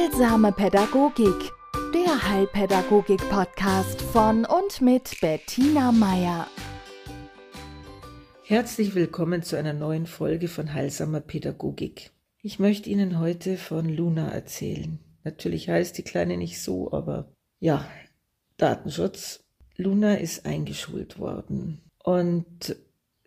[0.00, 1.52] Heilsame Pädagogik,
[1.92, 6.46] der Heilpädagogik-Podcast von und mit Bettina Meier.
[8.44, 12.12] Herzlich willkommen zu einer neuen Folge von Heilsamer Pädagogik.
[12.40, 15.00] Ich möchte Ihnen heute von Luna erzählen.
[15.22, 17.86] Natürlich heißt die Kleine nicht so, aber ja,
[18.56, 19.44] Datenschutz.
[19.76, 22.74] Luna ist eingeschult worden und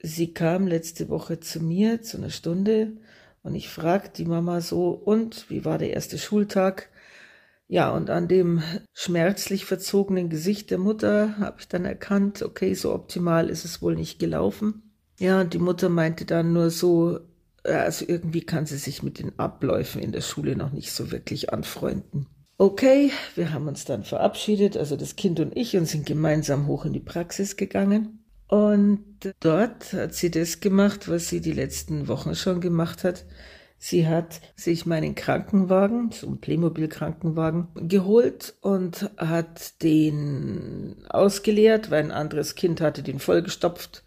[0.02, 2.94] sie kam letzte Woche zu mir zu einer Stunde
[3.44, 6.90] und ich fragte die Mama so, und wie war der erste Schultag?
[7.68, 8.62] Ja, und an dem
[8.94, 13.96] schmerzlich verzogenen Gesicht der Mutter habe ich dann erkannt, okay, so optimal ist es wohl
[13.96, 14.94] nicht gelaufen.
[15.20, 17.20] Ja, und die Mutter meinte dann nur so,
[17.64, 21.52] also irgendwie kann sie sich mit den Abläufen in der Schule noch nicht so wirklich
[21.54, 22.28] anfreunden.
[22.58, 26.86] Okay, wir haben uns dann verabschiedet, also das Kind und ich, und sind gemeinsam hoch
[26.86, 28.23] in die Praxis gegangen.
[28.48, 33.26] Und dort hat sie das gemacht, was sie die letzten Wochen schon gemacht hat.
[33.78, 42.12] Sie hat sich meinen Krankenwagen, so einen Playmobil-Krankenwagen, geholt und hat den ausgeleert, weil ein
[42.12, 44.04] anderes Kind hatte den vollgestopft.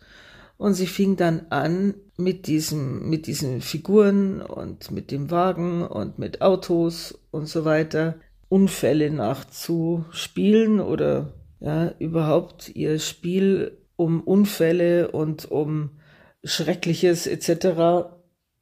[0.56, 6.18] Und sie fing dann an, mit diesem, mit diesen Figuren und mit dem Wagen und
[6.18, 8.14] mit Autos und so weiter
[8.48, 15.90] Unfälle nachzuspielen oder ja, überhaupt ihr Spiel um Unfälle und um
[16.44, 18.12] Schreckliches etc.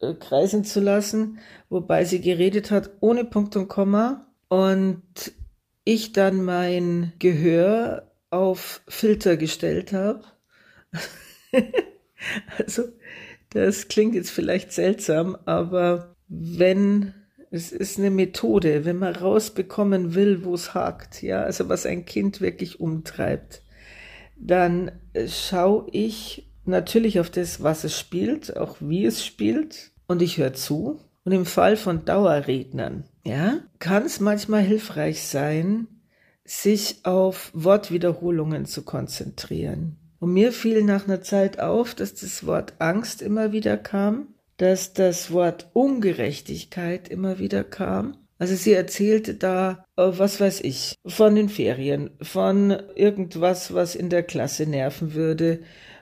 [0.00, 5.02] Äh, kreisen zu lassen, wobei sie geredet hat ohne Punkt und Komma und
[5.84, 10.24] ich dann mein Gehör auf Filter gestellt habe.
[12.58, 12.84] also
[13.50, 17.14] das klingt jetzt vielleicht seltsam, aber wenn
[17.50, 22.04] es ist eine Methode, wenn man rausbekommen will, wo es hakt, ja, also was ein
[22.04, 23.62] Kind wirklich umtreibt,
[24.36, 24.92] dann
[25.26, 30.54] schaue ich natürlich auf das, was es spielt, auch wie es spielt, und ich höre
[30.54, 31.00] zu.
[31.24, 35.86] Und im Fall von Dauerrednern, ja, kann es manchmal hilfreich sein,
[36.44, 39.96] sich auf Wortwiederholungen zu konzentrieren.
[40.20, 44.28] Und mir fiel nach einer Zeit auf, dass das Wort Angst immer wieder kam,
[44.58, 50.96] dass das Wort Ungerechtigkeit immer wieder kam also sie erzählte da, äh, was weiß ich,
[51.06, 55.60] von den Ferien, von irgendwas, was in der Klasse nerven würde,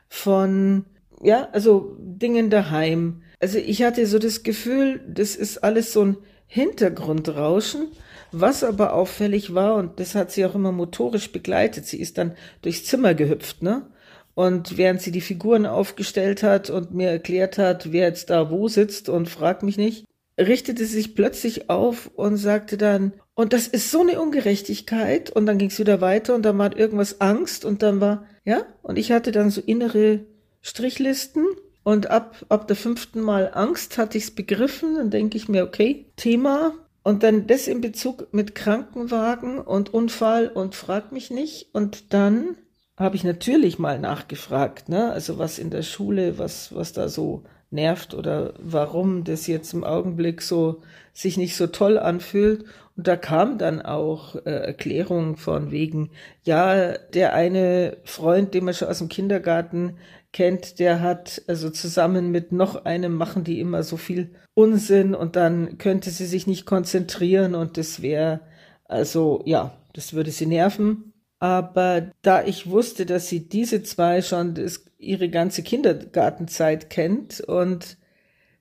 [0.08, 0.86] von,
[1.22, 3.22] ja, also Dingen daheim.
[3.40, 6.16] Also ich hatte so das Gefühl, das ist alles so ein
[6.46, 7.88] Hintergrundrauschen,
[8.30, 11.86] was aber auffällig war, und das hat sie auch immer motorisch begleitet.
[11.86, 13.86] Sie ist dann durchs Zimmer gehüpft, ne?
[14.34, 18.68] Und während sie die Figuren aufgestellt hat und mir erklärt hat, wer jetzt da wo
[18.68, 20.06] sitzt und frag mich nicht,
[20.38, 25.30] richtete sich plötzlich auf und sagte dann, und das ist so eine Ungerechtigkeit.
[25.30, 28.64] Und dann ging es wieder weiter und dann war irgendwas Angst und dann war, ja,
[28.82, 30.20] und ich hatte dann so innere
[30.60, 31.46] Strichlisten
[31.84, 34.96] und ab, ab der fünften Mal Angst hatte ich es begriffen.
[34.96, 36.74] Dann denke ich mir, okay, Thema.
[37.02, 41.74] Und dann das in Bezug mit Krankenwagen und Unfall und frag mich nicht.
[41.74, 42.56] Und dann
[43.02, 45.12] habe ich natürlich mal nachgefragt, ne?
[45.12, 49.84] Also was in der Schule, was, was da so nervt oder warum das jetzt im
[49.84, 50.82] Augenblick so
[51.12, 52.64] sich nicht so toll anfühlt.
[52.96, 56.10] Und da kam dann auch äh, Erklärung von wegen,
[56.44, 59.96] ja, der eine Freund, den man schon aus dem Kindergarten
[60.32, 65.36] kennt, der hat also zusammen mit noch einem machen die immer so viel Unsinn und
[65.36, 68.40] dann könnte sie sich nicht konzentrieren und das wäre
[68.84, 71.11] also ja, das würde sie nerven.
[71.42, 77.96] Aber da ich wusste, dass sie diese zwei schon das, ihre ganze Kindergartenzeit kennt und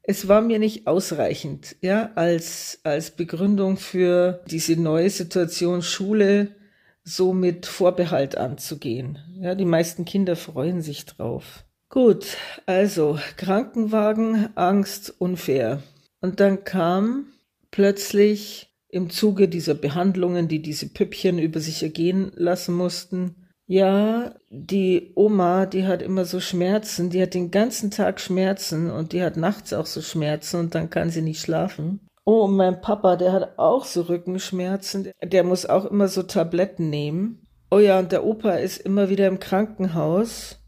[0.02, 6.56] es war mir nicht ausreichend, ja, als, als Begründung für diese neue Situation Schule
[7.04, 9.20] so mit Vorbehalt anzugehen.
[9.36, 11.66] Ja, die meisten Kinder freuen sich drauf.
[11.88, 15.84] Gut, also Krankenwagen, Angst, unfair.
[16.20, 17.28] Und dann kam
[17.70, 23.36] plötzlich im Zuge dieser Behandlungen, die diese Püppchen über sich ergehen lassen mussten.
[23.66, 29.14] Ja, die Oma, die hat immer so Schmerzen, die hat den ganzen Tag Schmerzen und
[29.14, 32.02] die hat nachts auch so Schmerzen und dann kann sie nicht schlafen.
[32.26, 36.90] Oh, und mein Papa, der hat auch so Rückenschmerzen, der muss auch immer so Tabletten
[36.90, 37.48] nehmen.
[37.72, 40.60] Oh ja, und der Opa ist immer wieder im Krankenhaus,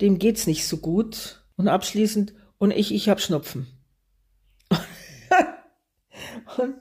[0.00, 1.44] dem geht's nicht so gut.
[1.56, 3.66] Und abschließend, und ich, ich hab Schnupfen.
[6.58, 6.74] und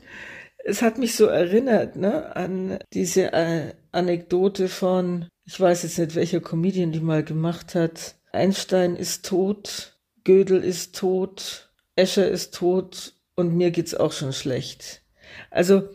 [0.64, 6.16] es hat mich so erinnert ne, an diese äh, Anekdote von, ich weiß jetzt nicht,
[6.16, 8.16] welcher Comedian die mal gemacht hat.
[8.32, 15.02] Einstein ist tot, Gödel ist tot, Escher ist tot und mir geht's auch schon schlecht.
[15.50, 15.90] Also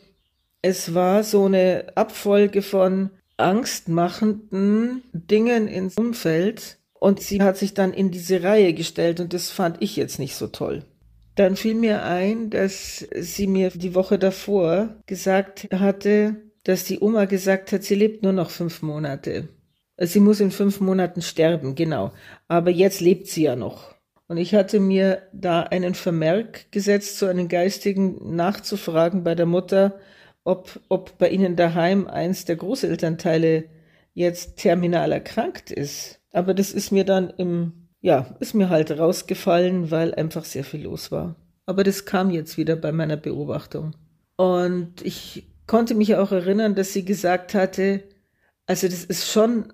[0.62, 7.92] es war so eine Abfolge von angstmachenden Dingen ins Umfeld und sie hat sich dann
[7.92, 10.84] in diese Reihe gestellt und das fand ich jetzt nicht so toll.
[11.36, 17.26] Dann fiel mir ein, dass sie mir die Woche davor gesagt hatte, dass die Oma
[17.26, 19.48] gesagt hat, sie lebt nur noch fünf Monate.
[19.98, 22.12] Sie muss in fünf Monaten sterben, genau.
[22.48, 23.94] Aber jetzt lebt sie ja noch.
[24.28, 30.00] Und ich hatte mir da einen Vermerk gesetzt, so einen geistigen nachzufragen bei der Mutter,
[30.42, 33.64] ob, ob bei ihnen daheim eins der Großelternteile
[34.14, 36.20] jetzt terminal erkrankt ist.
[36.32, 40.84] Aber das ist mir dann im, ja, ist mir halt rausgefallen, weil einfach sehr viel
[40.84, 41.34] los war.
[41.66, 43.96] Aber das kam jetzt wieder bei meiner Beobachtung.
[44.36, 48.04] Und ich konnte mich auch erinnern, dass sie gesagt hatte,
[48.66, 49.72] also das ist schon,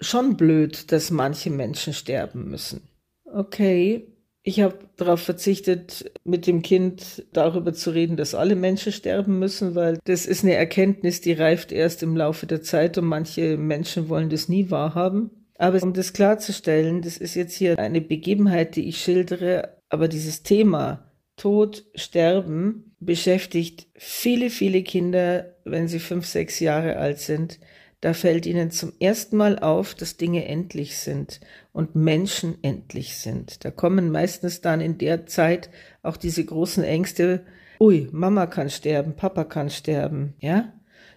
[0.00, 2.82] schon blöd, dass manche Menschen sterben müssen.
[3.24, 4.06] Okay,
[4.42, 9.74] ich habe darauf verzichtet, mit dem Kind darüber zu reden, dass alle Menschen sterben müssen,
[9.74, 14.10] weil das ist eine Erkenntnis, die reift erst im Laufe der Zeit und manche Menschen
[14.10, 15.41] wollen das nie wahrhaben.
[15.56, 20.42] Aber um das klarzustellen, das ist jetzt hier eine Begebenheit, die ich schildere, aber dieses
[20.42, 27.58] Thema Tod, Sterben beschäftigt viele, viele Kinder, wenn sie fünf, sechs Jahre alt sind.
[28.00, 31.40] Da fällt ihnen zum ersten Mal auf, dass Dinge endlich sind
[31.72, 33.64] und Menschen endlich sind.
[33.64, 35.70] Da kommen meistens dann in der Zeit
[36.02, 37.44] auch diese großen Ängste,
[37.80, 40.72] ui, Mama kann sterben, Papa kann sterben, ja?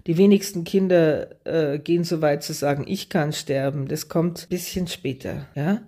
[0.08, 3.88] Die wenigsten Kinder äh, gehen so weit zu sagen, ich kann sterben.
[3.88, 5.82] Das kommt ein bisschen später, ja?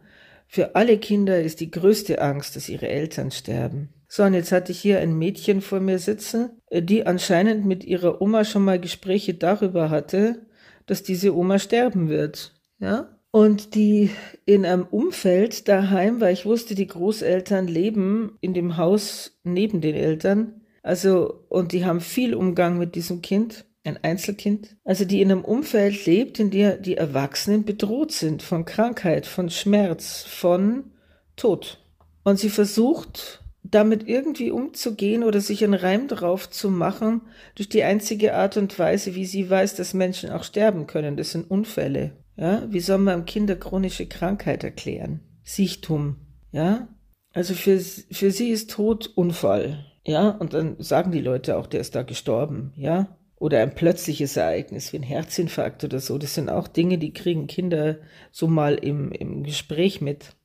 [0.47, 3.89] Für alle Kinder ist die größte Angst, dass ihre Eltern sterben.
[4.07, 7.83] So, und jetzt hatte ich hier ein Mädchen vor mir sitzen, äh, die anscheinend mit
[7.83, 10.45] ihrer Oma schon mal Gespräche darüber hatte,
[10.85, 12.53] dass diese Oma sterben wird.
[12.79, 13.19] Ja?
[13.31, 14.09] Und die
[14.45, 19.95] in einem Umfeld daheim, weil ich wusste, die Großeltern leben in dem Haus neben den
[19.95, 20.61] Eltern.
[20.81, 24.75] Also, und die haben viel Umgang mit diesem Kind, ein Einzelkind.
[24.83, 29.49] Also, die in einem Umfeld lebt, in der die Erwachsenen bedroht sind von Krankheit, von
[29.49, 30.91] Schmerz, von
[31.35, 31.79] Tod.
[32.23, 37.21] Und sie versucht, damit irgendwie umzugehen oder sich einen Reim drauf zu machen,
[37.55, 41.17] durch die einzige Art und Weise, wie sie weiß, dass Menschen auch sterben können.
[41.17, 42.11] Das sind Unfälle.
[42.35, 45.21] Ja, wie soll man Kinder chronische Krankheit erklären?
[45.43, 46.17] Sichtum.
[46.51, 46.87] Ja,
[47.33, 49.85] also für, für sie ist Tod Unfall.
[50.05, 52.71] Ja, und dann sagen die Leute auch, der ist da gestorben.
[52.75, 56.17] Ja, oder ein plötzliches Ereignis wie ein Herzinfarkt oder so.
[56.17, 57.97] Das sind auch Dinge, die kriegen Kinder
[58.31, 60.35] so mal im, im Gespräch mit.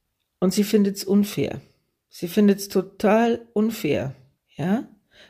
[0.41, 1.61] Und sie findet es unfair.
[2.09, 4.15] Sie findet es total unfair.
[4.57, 4.87] Ja?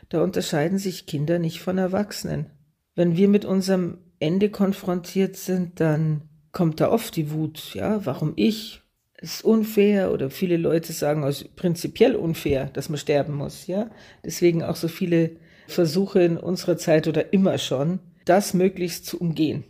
[0.09, 2.47] Da unterscheiden sich Kinder nicht von Erwachsenen.
[2.95, 7.75] Wenn wir mit unserem Ende konfrontiert sind, dann kommt da oft die Wut.
[7.75, 8.83] Ja, warum ich?
[9.15, 13.69] Es ist unfair oder viele Leute sagen, es prinzipiell unfair, dass man sterben muss.
[13.69, 13.91] Ja,
[14.25, 15.37] deswegen auch so viele
[15.67, 19.65] Versuche in unserer Zeit oder immer schon, das möglichst zu umgehen.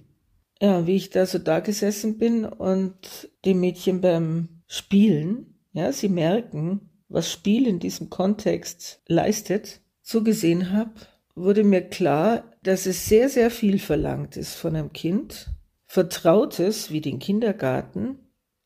[0.60, 6.08] Ja, wie ich da so da gesessen bin und dem Mädchen beim Spielen, ja, sie
[6.08, 10.92] merken, was Spiel in diesem Kontext leistet, zugesehen habe,
[11.34, 15.50] wurde mir klar, dass es sehr, sehr viel verlangt ist von einem Kind,
[15.86, 18.18] Vertrautes wie den Kindergarten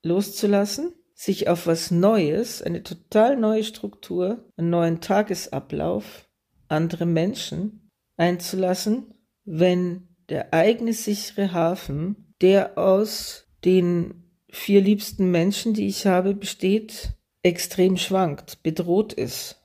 [0.03, 6.26] loszulassen, sich auf was Neues, eine total neue Struktur, einen neuen Tagesablauf,
[6.69, 9.15] andere Menschen einzulassen,
[9.45, 17.11] wenn der eigene sichere Hafen, der aus den vier liebsten Menschen, die ich habe, besteht,
[17.43, 19.63] extrem schwankt, bedroht ist.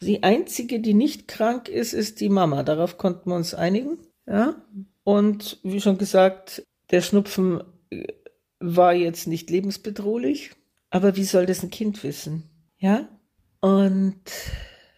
[0.00, 2.62] Die einzige, die nicht krank ist, ist die Mama.
[2.62, 3.98] Darauf konnten wir uns einigen.
[4.26, 4.54] Ja?
[5.02, 8.06] Und wie schon gesagt, der Schnupfen äh,
[8.60, 10.52] war jetzt nicht lebensbedrohlich.
[10.90, 12.44] Aber wie soll das ein Kind wissen?
[12.78, 13.08] Ja?
[13.60, 14.20] Und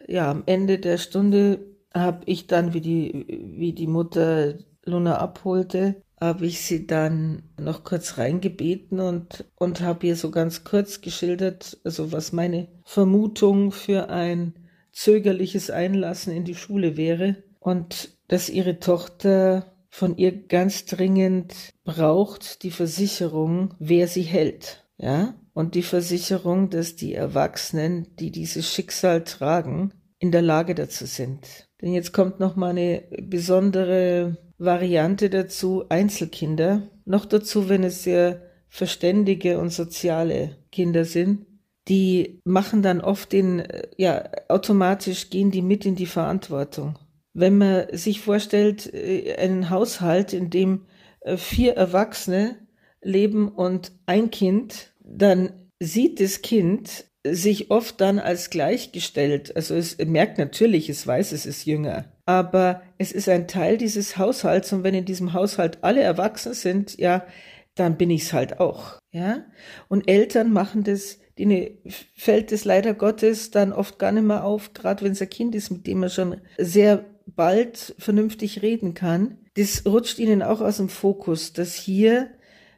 [0.07, 1.61] ja, am Ende der Stunde
[1.93, 3.25] habe ich dann, wie die,
[3.57, 10.07] wie die Mutter Luna abholte, habe ich sie dann noch kurz reingebeten und, und habe
[10.07, 14.55] ihr so ganz kurz geschildert, also was meine Vermutung für ein
[14.93, 22.63] zögerliches Einlassen in die Schule wäre und dass ihre Tochter von ihr ganz dringend braucht
[22.63, 29.25] die Versicherung, wer sie hält, ja, und die Versicherung, dass die Erwachsenen, die dieses Schicksal
[29.25, 31.69] tragen, in der Lage dazu sind.
[31.81, 36.89] Denn jetzt kommt noch mal eine besondere Variante dazu Einzelkinder.
[37.05, 41.47] Noch dazu, wenn es sehr verständige und soziale Kinder sind,
[41.89, 43.63] die machen dann oft den,
[43.97, 46.99] ja, automatisch gehen die mit in die Verantwortung.
[47.35, 50.87] Wenn man sich vorstellt, äh, einen Haushalt, in dem
[51.21, 52.57] äh, vier Erwachsene
[53.05, 59.57] leben und ein Kind, dann sieht das Kind sich oft dann als gleichgestellt.
[59.57, 62.05] Also es merkt natürlich, es weiß, es ist jünger.
[62.27, 66.99] Aber es ist ein Teil dieses Haushalts und wenn in diesem Haushalt alle erwachsen sind,
[66.99, 67.27] ja,
[67.75, 69.45] dann bin ich's halt auch, ja.
[69.89, 71.79] Und Eltern machen das denen
[72.15, 75.55] fällt es leider Gottes dann oft gar nicht mehr auf, gerade wenn es ein Kind
[75.55, 79.39] ist, mit dem man schon sehr bald vernünftig reden kann.
[79.55, 82.29] Das rutscht ihnen auch aus dem Fokus, dass hier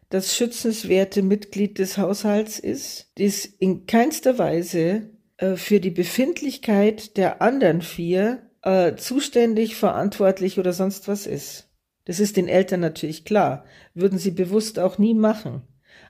[0.09, 7.43] das schützenswerte Mitglied des Haushalts ist, das in keinster Weise äh, für die Befindlichkeit der
[7.43, 11.71] anderen vier äh, zuständig, verantwortlich oder sonst was ist.
[12.05, 15.63] Das ist den Eltern natürlich klar, würden sie bewusst auch nie machen.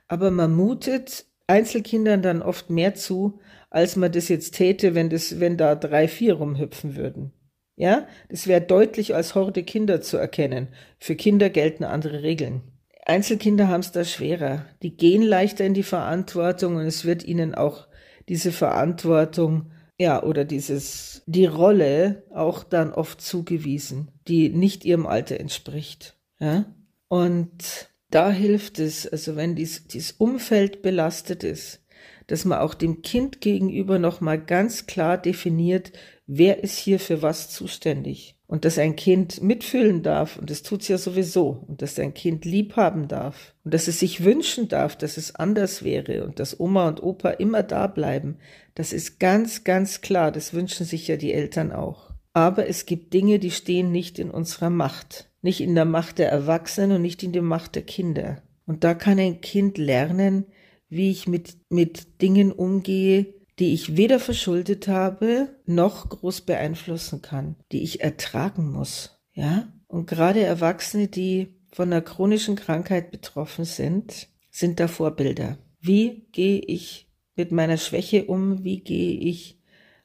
[0.07, 3.39] Aber man mutet Einzelkindern dann oft mehr zu,
[3.69, 7.33] als man das jetzt täte, wenn das, wenn da drei, vier rumhüpfen würden.
[7.75, 10.69] Ja, das wäre deutlich als Horde Kinder zu erkennen.
[10.99, 12.61] Für Kinder gelten andere Regeln.
[13.07, 14.65] Einzelkinder haben es da schwerer.
[14.83, 17.87] Die gehen leichter in die Verantwortung und es wird ihnen auch
[18.27, 25.39] diese Verantwortung, ja, oder dieses, die Rolle auch dann oft zugewiesen, die nicht ihrem Alter
[25.39, 26.17] entspricht.
[26.39, 26.65] Ja,
[27.07, 31.83] und da hilft es, also wenn dies, dieses Umfeld belastet ist,
[32.27, 35.93] dass man auch dem Kind gegenüber nochmal ganz klar definiert,
[36.25, 38.36] wer ist hier für was zuständig.
[38.47, 42.45] Und dass ein Kind mitfühlen darf, und das tut's ja sowieso, und dass ein Kind
[42.45, 46.57] lieb haben darf, und dass es sich wünschen darf, dass es anders wäre, und dass
[46.57, 48.37] Oma und Opa immer da bleiben,
[48.73, 52.11] das ist ganz, ganz klar, das wünschen sich ja die Eltern auch.
[52.31, 56.29] Aber es gibt Dinge, die stehen nicht in unserer Macht, nicht in der Macht der
[56.29, 58.43] Erwachsenen und nicht in der Macht der Kinder.
[58.65, 60.45] Und da kann ein Kind lernen,
[60.87, 67.55] wie ich mit, mit Dingen umgehe, die ich weder verschuldet habe, noch groß beeinflussen kann,
[67.71, 69.19] die ich ertragen muss.
[69.33, 69.71] Ja?
[69.87, 75.57] Und gerade Erwachsene, die von einer chronischen Krankheit betroffen sind, sind da Vorbilder.
[75.79, 78.63] Wie gehe ich mit meiner Schwäche um?
[78.63, 79.59] Wie gehe ich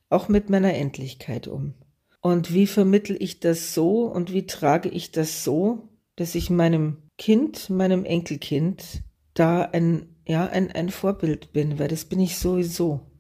[0.09, 1.75] auch mit meiner Endlichkeit um?
[2.21, 6.99] Und wie vermittel ich das so und wie trage ich das so, dass ich meinem
[7.19, 9.03] Kind, meinem Enkelkind
[9.35, 13.12] da ein, ja, ein, ein Vorbild bin, weil das bin ich sowieso.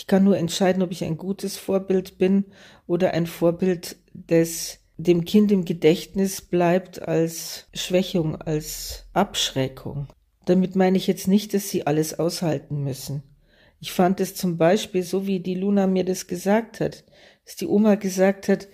[0.00, 2.46] Ich kann nur entscheiden, ob ich ein gutes Vorbild bin
[2.86, 10.06] oder ein Vorbild, das dem Kind im Gedächtnis bleibt als Schwächung, als Abschreckung.
[10.46, 13.24] Damit meine ich jetzt nicht, dass sie alles aushalten müssen.
[13.78, 17.04] Ich fand es zum Beispiel, so wie die Luna mir das gesagt hat,
[17.44, 18.68] dass die Oma gesagt hat,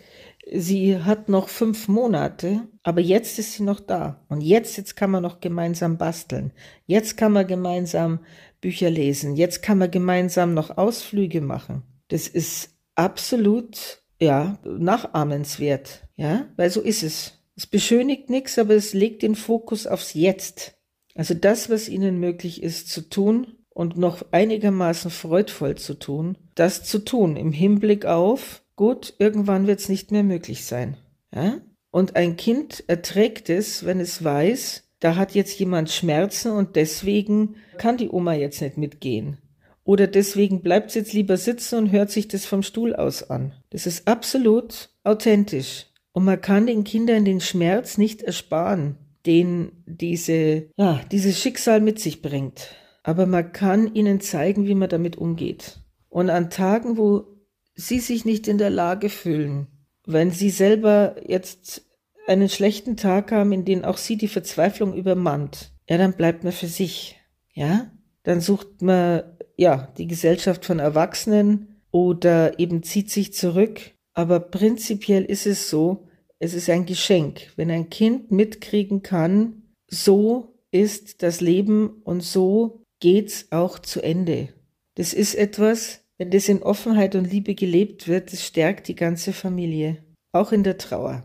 [0.52, 4.24] sie hat noch fünf Monate, aber jetzt ist sie noch da.
[4.28, 6.52] Und jetzt, jetzt kann man noch gemeinsam basteln.
[6.86, 8.20] Jetzt kann man gemeinsam
[8.66, 9.36] Bücher lesen.
[9.36, 11.84] Jetzt kann man gemeinsam noch Ausflüge machen.
[12.08, 16.08] Das ist absolut, ja, nachahmenswert.
[16.16, 17.34] Ja, weil so ist es.
[17.54, 20.74] Es beschönigt nichts, aber es legt den Fokus aufs Jetzt.
[21.14, 26.82] Also das, was ihnen möglich ist zu tun und noch einigermaßen freudvoll zu tun, das
[26.82, 30.96] zu tun im Hinblick auf, gut, irgendwann wird es nicht mehr möglich sein.
[31.32, 31.60] Ja?
[31.92, 37.54] Und ein Kind erträgt es, wenn es weiß, da hat jetzt jemand Schmerzen und deswegen
[37.78, 39.38] kann die Oma jetzt nicht mitgehen.
[39.84, 43.54] Oder deswegen bleibt sie jetzt lieber sitzen und hört sich das vom Stuhl aus an.
[43.70, 45.86] Das ist absolut authentisch.
[46.10, 48.96] Und man kann den Kindern den Schmerz nicht ersparen,
[49.26, 52.74] den diese, ja, dieses Schicksal mit sich bringt.
[53.04, 55.78] Aber man kann ihnen zeigen, wie man damit umgeht.
[56.08, 57.28] Und an Tagen, wo
[57.76, 59.68] sie sich nicht in der Lage fühlen,
[60.04, 61.85] wenn sie selber jetzt
[62.26, 66.52] einen schlechten Tag haben, in dem auch sie die Verzweiflung übermannt, ja, dann bleibt man
[66.52, 67.20] für sich.
[67.54, 67.90] Ja,
[68.22, 69.22] dann sucht man,
[69.56, 73.92] ja, die Gesellschaft von Erwachsenen oder eben zieht sich zurück.
[74.12, 80.54] Aber prinzipiell ist es so, es ist ein Geschenk, wenn ein Kind mitkriegen kann, so
[80.70, 84.48] ist das Leben und so geht's auch zu Ende.
[84.96, 89.32] Das ist etwas, wenn das in Offenheit und Liebe gelebt wird, das stärkt die ganze
[89.32, 91.22] Familie, auch in der Trauer.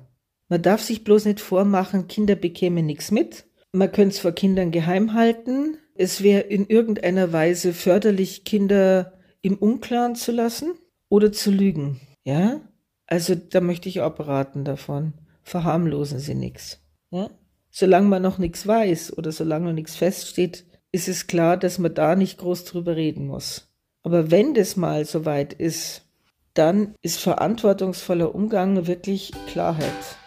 [0.52, 3.46] Man darf sich bloß nicht vormachen, Kinder bekämen nichts mit.
[3.72, 5.78] Man könnte es vor Kindern geheim halten.
[5.96, 10.74] Es wäre in irgendeiner Weise förderlich, Kinder im Unklaren zu lassen
[11.08, 12.02] oder zu lügen.
[12.26, 12.60] Ja?
[13.08, 15.14] Also da möchte ich abraten davon.
[15.42, 16.82] Verharmlosen Sie nichts.
[17.12, 17.30] Ja?
[17.70, 21.94] Solange man noch nichts weiß oder solange noch nichts feststeht, ist es klar, dass man
[21.94, 23.72] da nicht groß drüber reden muss.
[24.04, 26.11] Aber wenn das mal soweit ist,
[26.54, 30.18] dann ist verantwortungsvoller Umgang wirklich Klarheit.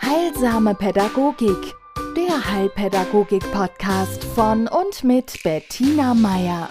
[0.00, 1.74] Heilsame Pädagogik,
[2.16, 6.68] der Heilpädagogik-Podcast von und mit Bettina Meier.